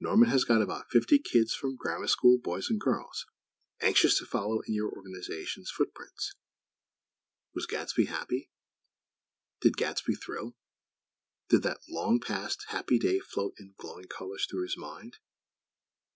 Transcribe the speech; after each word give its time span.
Norman 0.00 0.28
has 0.28 0.42
got 0.42 0.60
about 0.60 0.90
fifty 0.90 1.20
kids 1.20 1.54
from 1.54 1.76
Grammar 1.76 2.08
School 2.08 2.36
boys 2.38 2.68
and 2.68 2.80
girls, 2.80 3.24
anxious 3.80 4.18
to 4.18 4.26
follow 4.26 4.58
in 4.62 4.74
your 4.74 4.90
Organization's 4.90 5.70
foot 5.70 5.94
prints." 5.94 6.34
Was 7.54 7.66
Gadsby 7.66 8.06
happy? 8.06 8.50
Did 9.60 9.76
Gadsby 9.76 10.14
thrill? 10.16 10.56
Did 11.48 11.62
that 11.62 11.78
long 11.88 12.18
past, 12.18 12.64
happy 12.70 12.98
day 12.98 13.20
float 13.20 13.54
in 13.60 13.74
glowing 13.78 14.08
colors 14.08 14.46
through 14.50 14.64
his 14.64 14.76
mind? 14.76 15.18